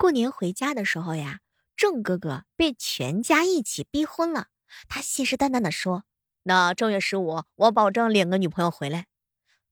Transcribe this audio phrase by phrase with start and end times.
[0.00, 1.40] 过年回家的时候呀，
[1.76, 4.46] 郑哥哥被全家一起逼婚了。
[4.88, 6.04] 他信誓旦旦地说
[6.44, 9.08] ：“那正月十五，我保证领个女朋友回来。”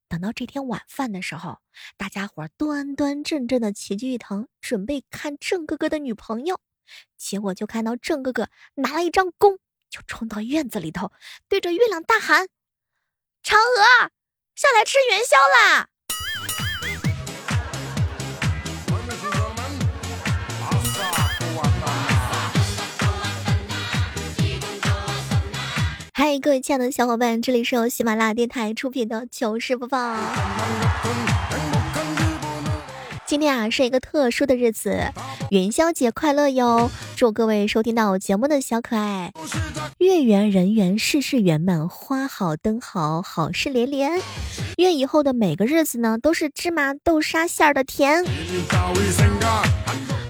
[0.07, 1.61] 等到这天晚饭的时候，
[1.97, 6.61] 大家伙端端正正的齐聚一堂，准备看郑哥哥的女朋友。
[7.17, 9.59] 结果就看到郑哥哥拿了一张弓，
[9.89, 11.11] 就冲到院子里头，
[11.49, 12.49] 对着月亮大喊
[13.43, 14.11] ：“嫦娥，
[14.55, 15.89] 下来吃元宵啦！”
[26.31, 30.15] 嗨，各位亲爱的小伙伴，这里是由喜马拉雅电台出品的糗事播报。
[33.25, 35.11] 今天啊是一个特殊的日子，
[35.51, 36.91] 元宵节快乐哟！
[37.17, 39.33] 祝各位收听到我节目的小可爱，
[39.97, 44.21] 月圆人圆，事事圆满，花好灯好，好事连连。
[44.77, 48.23] 愿以后的每个日子呢，都是芝麻豆沙馅儿的甜。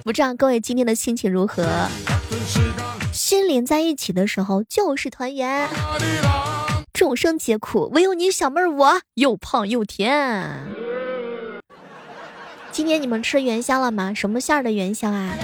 [0.05, 1.67] 不知道各位今天的心情如何？
[3.28, 5.69] 心连在一起的时候就是团圆。
[6.94, 10.64] 众生皆苦，唯有你小妹儿我又胖又甜。
[12.72, 14.14] 今天你们吃元宵了吗？
[14.14, 15.36] 什么馅儿的元宵啊？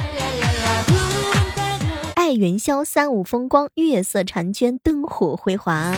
[2.14, 5.94] 爱元宵，三五风光，月色婵娟，灯火辉煌。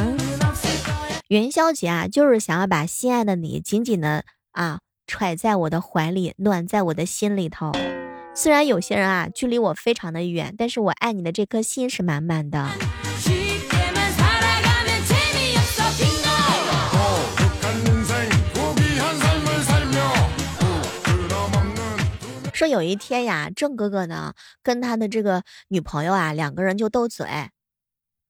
[1.28, 7.70] 元宵节啊，就是想要把心爱的你紧紧的啊揣在我的怀里，暖在我的心里头。
[8.39, 12.69] 虽然有些人啊距离我非常的远，但是我爱你的这颗心是满满的。
[22.53, 27.27] 说有一天呀，郑哥哥呢跟他的这个女朋友啊两个人就斗嘴，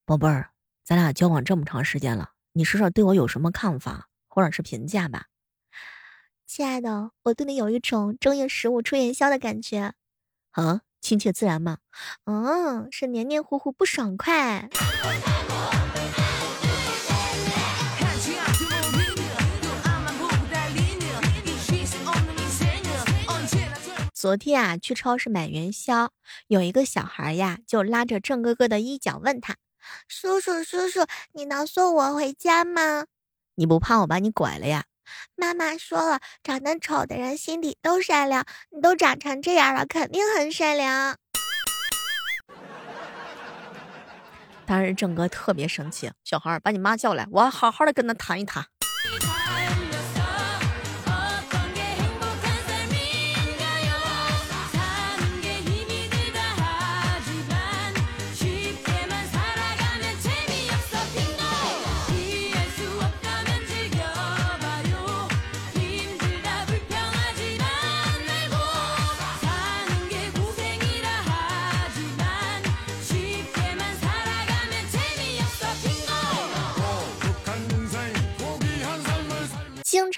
[0.04, 0.50] 宝贝儿，
[0.84, 5.24] 咱俩交往这么长时间了，你说说对我有什么看法或者是评价吧？
[6.46, 9.94] 亲爱的，我对你有一种正月十五出元宵的感觉，
[10.52, 11.78] 啊，亲切自然嘛？
[12.24, 14.68] 嗯，是黏黏糊糊不爽快。
[24.14, 26.10] 昨天啊，去超市买元宵，
[26.46, 29.56] 有一个小孩呀，就拉着郑哥哥的衣角问他
[30.06, 33.06] ：“叔叔，叔叔，你能送我回家吗？
[33.56, 34.84] 你不怕我把你拐了呀？”
[35.34, 38.44] 妈妈说了，长得丑的人心底都善良。
[38.70, 41.16] 你都长成这样了，肯定很善良。
[44.64, 48.64] 当时郑哥特别生气，小孩把你妈叫来，我好好的跟他谈一谈。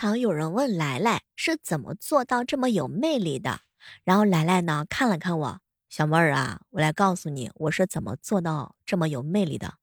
[0.01, 3.63] 常有人问来来是怎么做到这么有魅力的，
[4.05, 9.75] 然后来来呢看了看我，小妹儿啊，我来告诉你我是怎么做到这么有魅力的，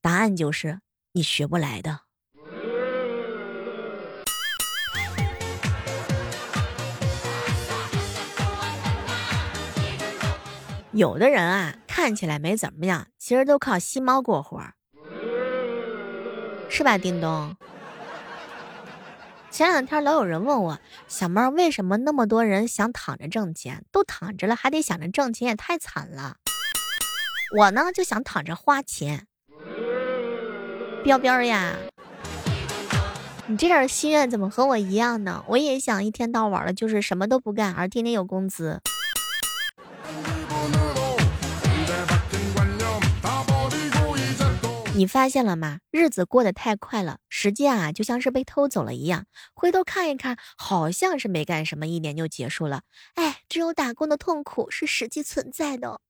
[0.00, 0.80] 答案就是
[1.12, 2.00] 你学不来的。
[10.92, 14.62] 有的人啊看起来没怎么样，其实都靠吸猫过活，
[16.70, 17.54] 是吧，叮咚？
[19.50, 20.78] 前两天老有人问我，
[21.08, 26.36] 小猫为什么那么多人想躺着挣钱，都躺着了还得想着挣钱，也太惨了。
[27.56, 29.26] 我呢就想躺着花钱。
[31.02, 31.74] 彪彪呀，
[33.46, 35.42] 你这点心愿怎么和我一样呢？
[35.48, 38.80] 我也想一天到晚的，就是什么都不干，而天天有工资。
[44.98, 45.78] 你发现了吗？
[45.92, 49.26] 日子过得太快了，时间啊就像是被偷走了一样。
[49.54, 52.82] 回头看一看，好像是没干什么，一年就结束了。
[53.14, 56.00] 哎，只有打工的痛苦是实际存在的。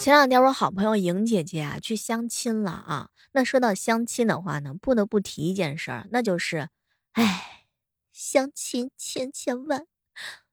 [0.00, 3.10] 前两天我好朋友莹姐姐啊去相亲了啊。
[3.32, 6.70] 那说到相亲的话呢，不得不提一件事儿，那就是，
[7.12, 7.66] 哎，
[8.10, 9.86] 相亲千千万，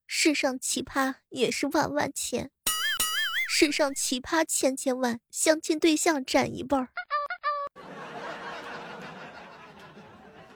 [0.06, 2.52] 世上奇葩也是万万千，
[3.48, 6.90] 世上奇葩千千万，相亲对象占一半儿。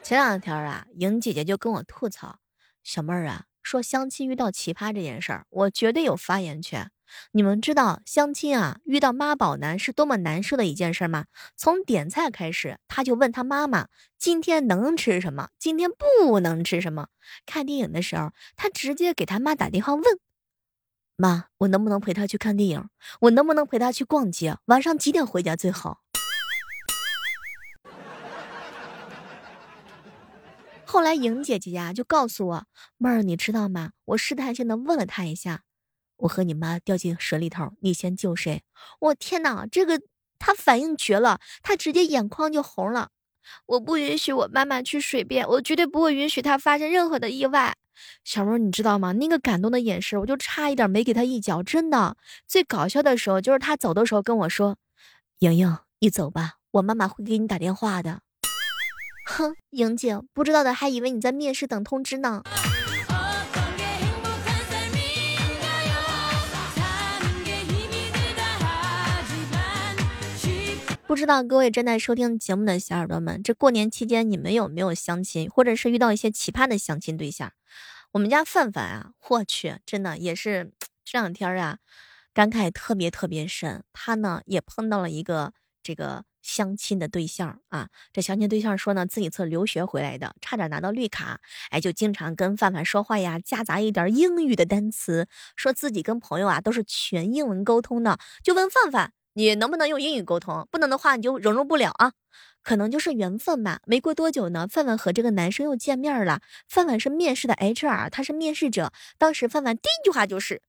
[0.03, 2.39] 前两天啊，莹姐姐就跟我吐槽，
[2.83, 6.91] 小妹儿啊，说相亲遇到奇葩这件事儿，我绝对有发言权。
[7.31, 11.25] 你们知道相亲啊遇到妈宝男是多么难受的一件事吗？
[11.55, 13.87] 从点菜开始，他就问他妈妈
[14.17, 17.07] 今天能吃什么，今天不能吃什么。
[17.45, 20.03] 看电影的时候，他直接给他妈打电话问
[21.15, 22.89] 妈，我能不能陪他去看电影？
[23.21, 24.57] 我能不能陪他去逛街？
[24.65, 26.01] 晚上几点回家最好？
[30.85, 32.65] 后来莹姐姐呀就告诉我
[32.97, 33.91] 妹儿，你知道吗？
[34.05, 35.61] 我试探性的问了他一下。
[36.21, 38.63] 我和你妈掉进水里头，你先救谁？
[38.99, 40.01] 我天哪，这个
[40.39, 43.09] 他反应绝了，他直接眼眶就红了。
[43.65, 47.75] 我不允许我妈妈去水边，我绝对不会允许她发生任何的意外。
[48.23, 49.13] 小妹，你知道吗？
[49.13, 51.61] 那个感动的眼神，我就差一点没给他一脚。
[51.63, 52.15] 真的，
[52.47, 54.77] 最搞笑的时候就是他走的时候跟我说
[55.39, 58.21] ：“莹莹，你走吧，我妈妈会给你打电话的。
[59.25, 62.43] ”哼，莹姐不知道的还以为你在面试等通知呢。
[71.11, 77.51] 不知道各位正在收听节目的小耳朵们，这过年期间你们有没有相亲，或者是遇到一些奇葩的相亲对象？
[78.13, 80.71] 我们家范范啊，我去，真的也是
[81.03, 81.79] 这两天啊，
[82.33, 83.83] 感慨特别特别深。
[83.91, 85.51] 他呢也碰到了一个
[85.83, 91.41] 这个相亲的对象啊，这相亲对象说呢自己从留学回来的，差点拿到绿卡，
[91.71, 95.27] 哎，就经常跟范范说话呀，夹杂一点英语的单词，
[95.57, 99.11] 说自己跟朋友啊都是全英文沟通的，就问范范。
[99.33, 100.67] 你能不能用英语沟通？
[100.71, 102.13] 不能的话，你就融入不了啊。
[102.63, 103.79] 可能就是缘分吧。
[103.85, 106.41] 没过多久呢，范范和这个男生又见面了。
[106.67, 108.91] 范范是面试的 HR，他是面试者。
[109.17, 110.61] 当时范范第一句话就是：“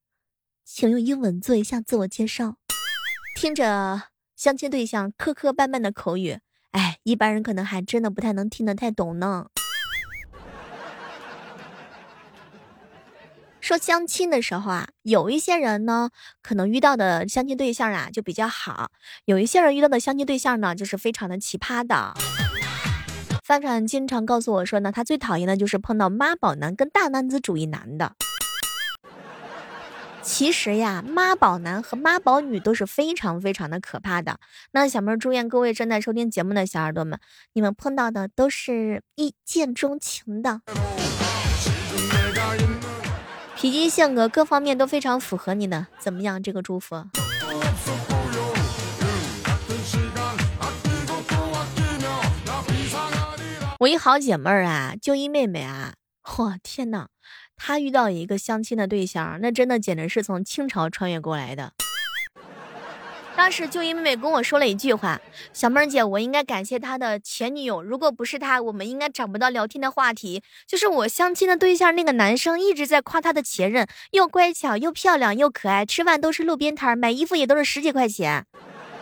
[0.65, 2.57] 请用英文做一下自我介绍。”
[3.37, 4.05] 听着
[4.37, 6.39] 相亲对象磕磕绊绊的口语，
[6.71, 9.49] 哎，一般人可能还真的不太能听得太懂呢。
[13.63, 16.11] 说相亲的时候啊，有一些人呢，
[16.43, 18.89] 可能遇到的相亲对象啊就比较好；
[19.25, 22.13] 有一些人遇到的相亲对象呢，就是非常的奇葩的。
[23.45, 28.17] 范范经常告诉我说呢，他最讨厌的就是碰到妈宝男跟大男子主义男的。
[30.23, 34.39] 其实呀，妈宝男和妈宝女都是非常非常的可怕的。
[34.73, 37.17] 那小妹儿祝愿各位正在收听节目的小耳朵们，
[37.53, 40.63] 你们碰到的都是一见钟情的。
[43.63, 46.43] 脾气、性格各方面都非常符合你的，怎么样？
[46.43, 46.97] 这个祝福。
[53.79, 55.93] 我一好姐妹儿啊，就一妹妹啊，
[56.25, 57.07] 嚯，天呐，
[57.55, 61.75] 她遇到一个相亲的对象，那真的简直是从清朝穿越过来的。
[63.35, 65.21] 当时就因为妹跟我说了一句话
[65.53, 70.43] ：“小妹儿姐，我应该感谢他的前女友，如果不是他，我们应该找不到聊天的话题。
[70.67, 78.45] 就是我相亲的对象那个男生一直在夸他的前任，又乖巧又漂亮又可爱，吃饭都是路边摊，买衣服也都是十几块钱。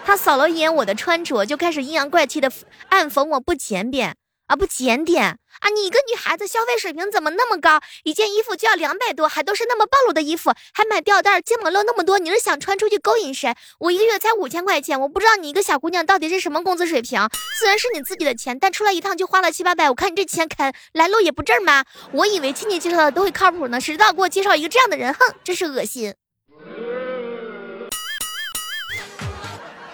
[0.05, 2.50] 他扫了一眼我的穿着，就开始阴阳怪气的
[2.88, 4.17] 暗讽我不检点。”
[4.50, 5.69] 啊不检点啊！
[5.73, 7.81] 你一个女孩子消费水平怎么那么高？
[8.02, 13.55] 一件衣服就要两百多，还都是那么暴露的衣服，还买吊带、肩膀露那么多，你是想穿出去勾引谁？
[13.79, 17.20] 我一个月才五千块钱，我不知道你一个小姑娘到底是什么工资水平。
[17.61, 21.85] 虽然是你自己的钱，但出来一趟就花了七八百，我看你这钱肯来路也不正吗。
[22.11, 26.12] 我以为亲戚介绍的都会靠谱呢，谁知道给我介绍一个这样的人，哼，真是恶心。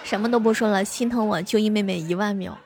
[0.03, 2.57] 什么都不说了，心疼我就一妹妹一万秒。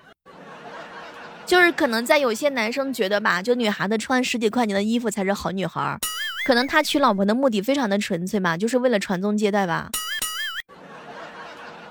[1.52, 6.00] 就是可能在有些男生觉得吧，就女孩子穿十几块钱的衣服才是好女孩儿，
[6.46, 9.90] 可能他娶老婆的目的非常的纯粹嘛，就是为了传宗接代吧。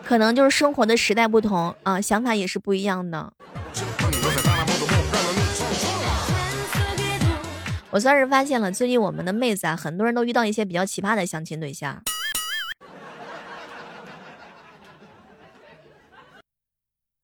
[0.03, 3.35] 可能就是生活的时代不同啊，想法也是不一样的。
[7.91, 12.03] 我算是发现了，最近我们的妹子啊，很多人都遇到一些比较奇葩的相亲对象。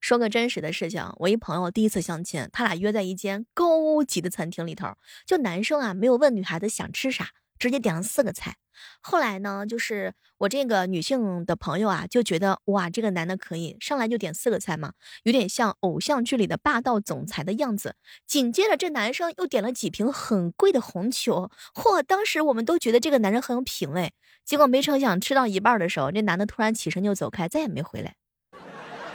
[0.07, 4.95] 说个真实的事情，我一朋友第一次相亲，他俩约在一间高级的餐厅里头，
[5.27, 8.55] 就男生啊没有问女孩子想吃啥，直接点了四个菜。
[9.01, 14.93] 后来呢，就是我这个女性的朋友啊，就觉得哇，这个男的可以上来就点四个菜嘛，
[15.25, 17.97] 有点像偶像剧里的霸道总裁的样子。
[18.29, 24.13] 紧接着这男生又点了几瓶很贵的红酒，嚯，当时我们都觉得这个男人很有品味。
[24.45, 28.15] 结果没成想吃到一半的时候，这男的突然起身就走开，再也没回来。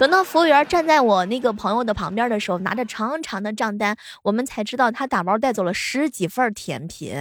[0.01, 7.13] 等到服务员站在我那个朋友的旁边的时候，拿着长长的账单，我们才知道他打包带走了十几份甜品。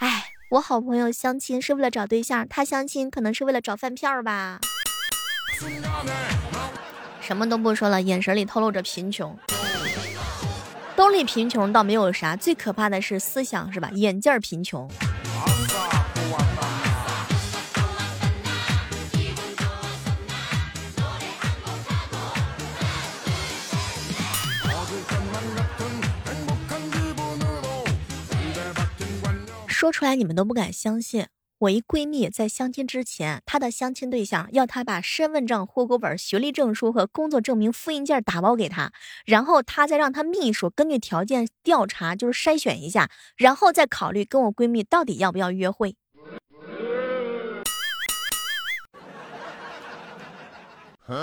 [0.00, 4.58] 哎，我好朋友相亲是为了找对象，他相亲可能是为了找饭票吧。
[7.20, 9.38] 什么都不说了，眼神里透露着贫穷。
[10.96, 13.88] 兜里贫穷倒没有啥，最可怕的是思想，是吧？
[13.94, 14.90] 眼镜贫穷。
[29.78, 31.28] 说出来你们都不敢相信。
[31.58, 38.90] 我一闺蜜在相亲之前，她的相亲对象要她把身份证、户口本、学历证书和工作证明复印件打包给她，
[39.24, 45.90] 然后她再让她秘书根据条件调查，就是筛选一下，然后再考虑跟我闺蜜到底要不要约会。
[51.06, 51.14] 一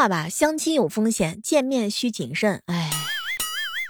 [0.00, 2.62] 话吧，相亲有风险，见面需谨慎。
[2.64, 2.90] 哎，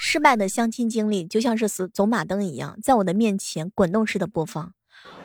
[0.01, 4.73] 失败的相亲经历就像是走走马灯一样，在我的面前滚动式的播放。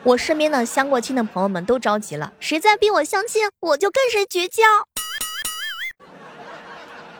[0.04, 4.62] 我身边的相过亲的朋友们都着急了，谁再逼我相亲，我就跟谁绝交。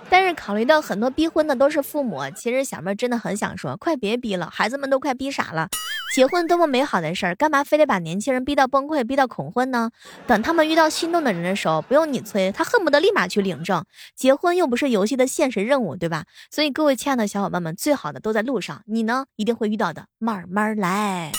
[0.08, 5.68] 但是考虑到很多逼婚的都是父母，其实小妹真的很想说，快别逼了，孩子们都快逼傻了。
[6.14, 9.90] 结婚多么美好的事儿，干嘛非得把年轻人逼到崩溃、逼到恐婚呢？
[10.26, 13.84] 等他们遇到心动的人的时候，不用你催，他恨不得立马去领证。
[14.14, 16.24] 结婚又不是游戏的现实任务，对吧？
[16.50, 21.32] 所以各位亲爱的小伙伴们，最好的都在路上，你呢一定会遇到的，慢慢来。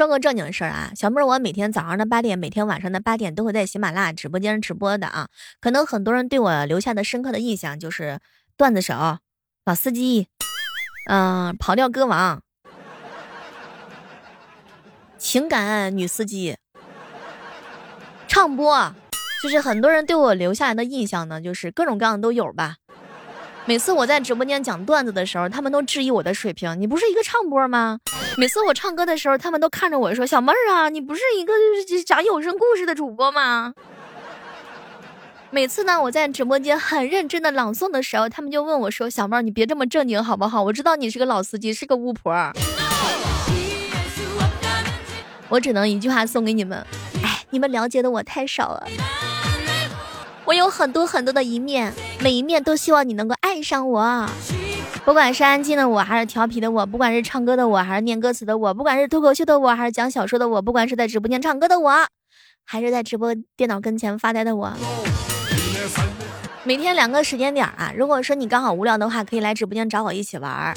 [0.00, 5.28] 说个正经事儿啊，小妹儿，我每天早上的八点，每天晚上的八点都会在喜马拉雅直播间直播的啊。
[5.60, 8.18] 可能很多人对我留下的深刻的印象就是
[8.56, 8.94] 段子手、
[9.66, 10.28] 老司机，
[11.06, 12.40] 嗯，跑调歌王、
[15.18, 16.56] 情感女司机、
[18.26, 18.94] 唱播，
[19.42, 22.76] 就是很多人对我留下来的印象呢，就是各种各样都有吧。
[23.66, 26.80] 每次我在直播间讲段子的时候，他们都质疑我的水平。
[26.80, 27.98] 你不是一个唱播吗？
[28.36, 31.52] 每次我唱歌的时候，他们都看着我说：“小妹儿啊，你不是一个
[32.04, 33.74] 讲有声故事的主播吗？”
[35.52, 40.62] 每次呢，我在直播间很认真的朗诵的时候，他们就问我说：“小妹儿，你别这么正经好不好？
[40.62, 42.32] 我知道你是个老司机，是个巫婆。”
[45.48, 46.78] 我只能一句话送给你们：
[47.22, 48.86] 哎，你们了解的我太少了。
[50.50, 54.28] 我有很多很多的一面，每一面都希望你能够爱上我。
[55.04, 61.92] 不管是安静的我，还是调皮的我；不管是唱歌的我，还是念歌词的我；不管是脱口秀的我，还是讲小说的我；不管是在直播间唱歌的我，
[62.66, 64.72] 还是在直播电脑跟前发呆的我。
[66.64, 70.76] 每天两个时间点啊，如果说你刚好无聊的话，可以来直播间找我一起玩。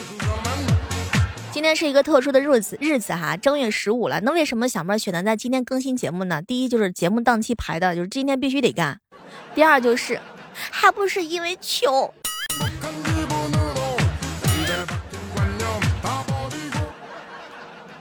[1.52, 4.22] 今天是一个特殊的日子，日子哈，正月十五了。
[4.22, 6.44] 那为什么小妹选择在今天更新节目呢？
[6.44, 9.00] 第一就是节目档期排的，就是今天必须得干。
[9.56, 10.20] 第二就是，
[10.54, 12.12] 还不是因为穷。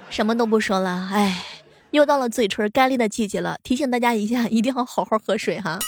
[0.08, 1.44] 什么都不说了，哎，
[1.90, 3.58] 又到了嘴唇干裂的季节了。
[3.62, 5.78] 提醒大家一下，一定要好好喝水哈。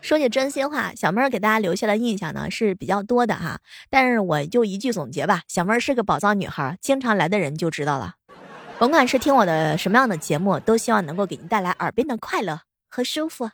[0.00, 8.14] 说句真心话，小妹儿给大家留下的印象呢是比较多的哈，但是我就一句总结吧，小妹儿是个宝藏女孩，经常来的人就知道了。
[8.80, 13.50] 甭管是听我的什么样的节目，都希望能够给您带来耳边的快乐和舒服。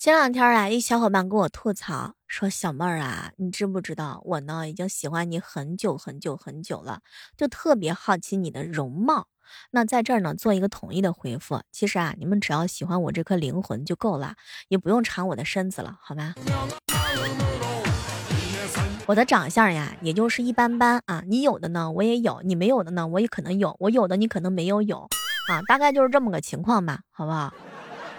[0.00, 7.00] 前两天啊，一小伙伴跟我吐槽说：“小妹儿啊，你知不知道我呢已经喜欢你很久很久很久了，
[7.34, 9.28] 就特别好奇你的容貌。
[9.70, 14.34] 那在这儿呢做一个统一的回复，其实啊，你们只要喜欢我这颗灵魂就够了，
[14.68, 16.34] 也不用馋我的身子了，好吗？
[19.06, 21.22] 我的长相呀，也就是一般般啊。
[21.26, 23.74] 你有的呢，我也有；你没有的呢，我也可能有。
[23.78, 25.08] 我有的你可能没有有
[25.48, 27.54] 啊，大概就是这么个情况吧，好不好？”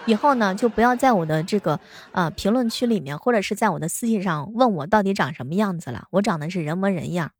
[0.07, 1.79] 以后呢，就不要在我的这个
[2.13, 6.07] 呃评论区里面，或者是在我的私信上问我到底长什么样子了。
[6.11, 7.31] 我长得是人模人样，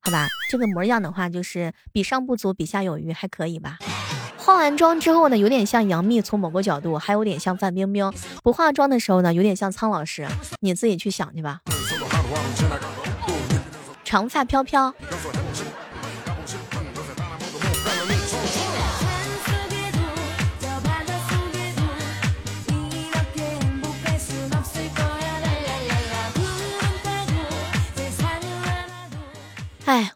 [0.00, 0.26] 好吧？
[0.50, 3.76] 这个模样的话，就是比上不足，比下有余，还可以吧？
[4.38, 8.10] 化完妆之后呢，有点像杨幂，从某个角度还有点像范冰冰；
[8.42, 10.26] 不化妆的时候呢，有点像苍老师。
[10.60, 11.60] 你自己去想去吧。
[14.02, 14.94] 长发飘飘。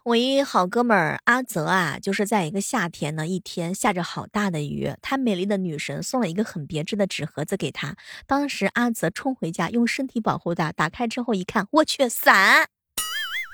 [0.09, 7.95] 我一好哥们儿阿泽啊，就是在一个夏天呢，一天下着好大的雨，他美丽的女神送了一个很别致的纸盒子给他。
[8.25, 12.65] 当时阿泽冲回家用身体保护他，打开之后一看，我去，伞！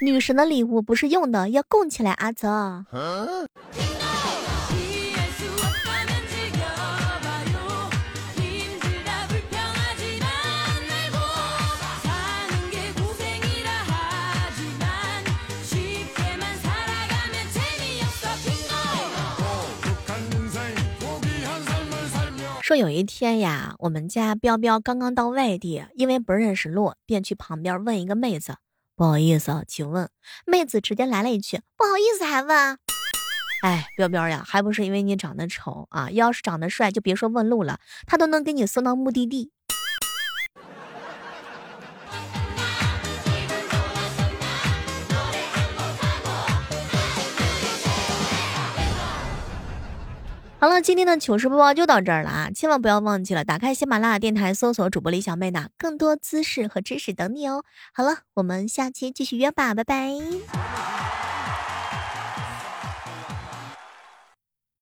[0.02, 2.14] 女神的礼物不是用的，要供起来。
[2.14, 2.86] 阿泽。
[22.66, 28.56] 说有一天呀，我们家彪彪刚刚到外地，因为不认识路，便去旁边问一个妹子
[28.98, 30.10] ：“不好意思，请问？”
[30.48, 32.80] 妹子直接来了一句：“不好意思，还问？”
[33.62, 36.10] 哎，彪彪呀，还不是因为你长得丑啊！
[36.10, 39.52] 要是长得帅，就别说问路了，他都能给你送到目的地。
[50.66, 52.50] 好了，今天的糗事播报就到这儿了啊！
[52.50, 57.64] 千万不要忘记了，打开喜马拉雅电台，搜索主播李小妹呢，更多姿势和知识等你哦。
[57.94, 60.10] 好了，我们下期继续约吧，拜拜。